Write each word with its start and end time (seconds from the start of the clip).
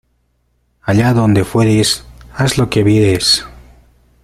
Allá 0.81 1.13
donde 1.13 1.43
fueres, 1.45 2.03
haz 2.33 2.57
lo 2.57 2.71
que 2.71 2.81
vieres. 2.83 3.45